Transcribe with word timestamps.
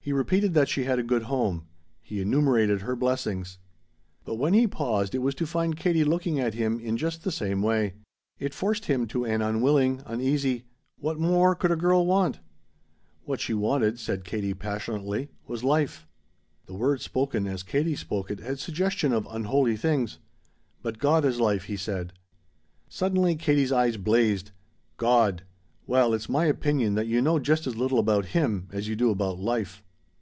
He 0.00 0.12
repeated 0.12 0.54
that 0.54 0.68
she 0.68 0.84
had 0.84 1.00
a 1.00 1.02
good 1.02 1.24
home. 1.24 1.66
He 2.00 2.20
enumerated 2.20 2.82
her 2.82 2.94
blessings. 2.94 3.58
But 4.24 4.36
when 4.36 4.54
he 4.54 4.68
paused 4.68 5.16
it 5.16 5.18
was 5.18 5.34
to 5.34 5.48
find 5.48 5.76
Katie 5.76 6.04
looking 6.04 6.38
at 6.38 6.54
him 6.54 6.78
in 6.78 6.96
just 6.96 7.24
the 7.24 7.32
same 7.32 7.60
way. 7.60 7.94
It 8.38 8.54
forced 8.54 8.84
him 8.84 9.08
to 9.08 9.24
an 9.24 9.42
unwilling, 9.42 10.02
uneasy: 10.06 10.66
"What 11.00 11.18
more 11.18 11.56
could 11.56 11.72
a 11.72 11.76
girl 11.76 12.06
want?" 12.06 12.38
"What 13.24 13.40
she 13.40 13.52
wanted," 13.52 13.98
said 13.98 14.22
Katie 14.22 14.54
passionately, 14.54 15.28
"was 15.48 15.64
life." 15.64 16.06
The 16.66 16.74
word 16.74 17.00
spoken 17.00 17.48
as 17.48 17.64
Katie 17.64 17.96
spoke 17.96 18.30
it 18.30 18.38
had 18.38 18.60
suggestion 18.60 19.12
of 19.12 19.26
unholy 19.28 19.76
things. 19.76 20.20
"But 20.84 20.98
God 21.00 21.24
is 21.24 21.40
life," 21.40 21.64
he 21.64 21.76
said. 21.76 22.12
Suddenly 22.88 23.34
Katie's 23.34 23.72
eyes 23.72 23.96
blazed. 23.96 24.52
"God! 24.98 25.42
Well 25.84 26.14
it's 26.14 26.28
my 26.28 26.44
opinion 26.44 26.94
that 26.94 27.08
you 27.08 27.20
know 27.20 27.40
just 27.40 27.66
as 27.66 27.74
little 27.74 27.98
about 27.98 28.26
Him 28.26 28.68
as 28.70 28.86
you 28.86 28.94
do 28.94 29.10
about 29.10 29.40
'life.'" 29.40 29.82